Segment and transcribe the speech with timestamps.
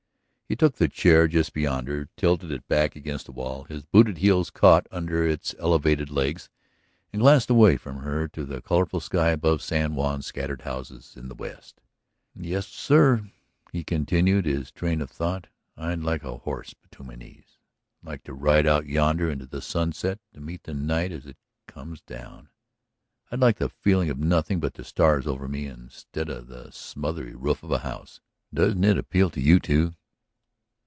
[0.43, 4.17] He took the chair just beyond her, tilted it back against the wall, his booted
[4.17, 6.49] heels caught under its elevated legs,
[7.13, 11.29] and glanced away from her to the colorful sky above San Juan's scattered houses in
[11.29, 11.79] the west.
[12.35, 13.31] "Yes, sir,"
[13.71, 17.57] he continued his train of thought, "I'd like a horse between my knees;
[18.03, 21.37] I'd like to ride out yonder into the sunset, to meet the night as it
[21.65, 22.49] comes down;
[23.31, 27.35] I'd like the feeling of nothing but the stars over me instead of the smothery
[27.35, 28.19] roof of a house.
[28.53, 29.93] Doesn't it appeal to you, too?"